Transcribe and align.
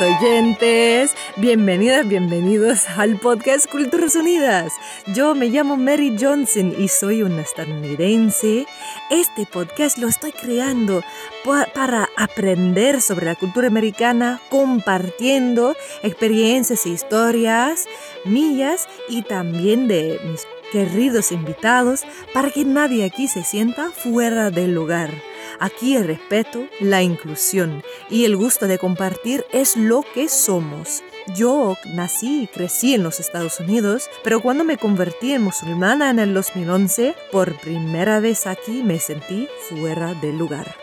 oyentes, 0.00 1.14
bienvenidas, 1.36 2.08
bienvenidos 2.08 2.88
al 2.96 3.18
podcast 3.18 3.70
Culturas 3.70 4.16
Unidas. 4.16 4.72
Yo 5.14 5.34
me 5.34 5.48
llamo 5.48 5.76
Mary 5.76 6.16
Johnson 6.18 6.74
y 6.78 6.88
soy 6.88 7.22
una 7.22 7.42
estadounidense. 7.42 8.66
Este 9.10 9.46
podcast 9.46 9.98
lo 9.98 10.08
estoy 10.08 10.32
creando 10.32 11.02
para 11.74 12.08
aprender 12.16 13.00
sobre 13.00 13.26
la 13.26 13.34
cultura 13.34 13.68
americana, 13.68 14.40
compartiendo 14.48 15.76
experiencias 16.02 16.86
e 16.86 16.90
historias 16.90 17.86
mías 18.24 18.88
y 19.08 19.22
también 19.22 19.86
de 19.86 20.18
mis 20.24 20.46
queridos 20.72 21.30
invitados 21.30 22.04
para 22.32 22.50
que 22.50 22.64
nadie 22.64 23.04
aquí 23.04 23.28
se 23.28 23.44
sienta 23.44 23.90
fuera 23.90 24.50
del 24.50 24.74
lugar. 24.74 25.10
Aquí 25.60 25.96
el 25.96 26.06
respeto, 26.06 26.66
la 26.80 27.02
inclusión 27.02 27.82
y 28.10 28.24
el 28.24 28.36
gusto 28.36 28.66
de 28.66 28.78
compartir 28.78 29.44
es 29.52 29.76
lo 29.76 30.04
que 30.14 30.28
somos. 30.28 31.02
Yo 31.34 31.76
nací 31.86 32.42
y 32.42 32.46
crecí 32.46 32.94
en 32.94 33.02
los 33.02 33.20
Estados 33.20 33.60
Unidos, 33.60 34.10
pero 34.22 34.40
cuando 34.40 34.64
me 34.64 34.76
convertí 34.76 35.32
en 35.32 35.42
musulmana 35.42 36.10
en 36.10 36.18
el 36.18 36.34
2011, 36.34 37.14
por 37.32 37.58
primera 37.60 38.20
vez 38.20 38.46
aquí 38.46 38.82
me 38.82 38.98
sentí 38.98 39.48
fuera 39.68 40.14
del 40.14 40.38
lugar. 40.38 40.76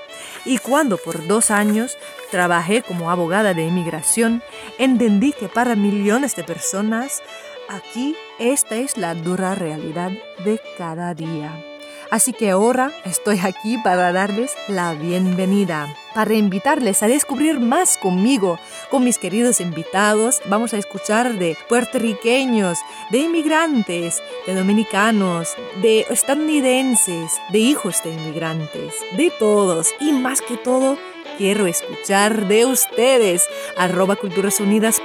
Y 0.45 0.57
cuando 0.57 0.97
por 0.97 1.27
dos 1.27 1.51
años 1.51 1.97
trabajé 2.31 2.81
como 2.81 3.11
abogada 3.11 3.53
de 3.53 3.65
inmigración, 3.65 4.41
entendí 4.77 5.33
que 5.33 5.47
para 5.47 5.75
millones 5.75 6.35
de 6.35 6.43
personas 6.43 7.21
aquí 7.69 8.15
esta 8.39 8.77
es 8.77 8.97
la 8.97 9.13
dura 9.13 9.55
realidad 9.55 10.11
de 10.43 10.59
cada 10.77 11.13
día. 11.13 11.70
Así 12.11 12.33
que 12.33 12.51
ahora 12.51 12.91
estoy 13.05 13.39
aquí 13.39 13.77
para 13.77 14.11
darles 14.11 14.53
la 14.67 14.93
bienvenida, 14.93 15.95
para 16.13 16.33
invitarles 16.33 17.01
a 17.03 17.07
descubrir 17.07 17.61
más 17.61 17.97
conmigo, 17.97 18.59
con 18.89 19.05
mis 19.05 19.17
queridos 19.17 19.61
invitados. 19.61 20.41
Vamos 20.47 20.73
a 20.73 20.77
escuchar 20.77 21.39
de 21.39 21.55
puertorriqueños, 21.69 22.79
de 23.11 23.19
inmigrantes, 23.19 24.21
de 24.45 24.55
dominicanos, 24.55 25.55
de 25.81 26.01
estadounidenses, 26.09 27.31
de 27.49 27.59
hijos 27.59 28.03
de 28.03 28.11
inmigrantes, 28.11 28.93
de 29.15 29.31
todos 29.39 29.87
y 30.01 30.11
más 30.11 30.41
que 30.41 30.57
todo 30.57 30.97
quiero 31.37 31.65
escuchar 31.65 32.49
de 32.49 32.65
ustedes. 32.65 33.47
Arroba 33.77 34.17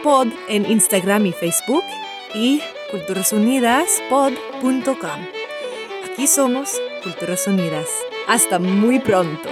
Pod 0.03 0.27
en 0.48 0.69
Instagram 0.69 1.27
y 1.27 1.33
Facebook 1.33 1.84
y 2.34 2.61
culturasunidaspod.com. 2.91 5.36
Aquí 6.17 6.27
somos 6.27 6.81
Culturas 7.03 7.47
Unidas. 7.47 7.91
Hasta 8.27 8.59
muy 8.59 9.00
pronto. 9.00 9.50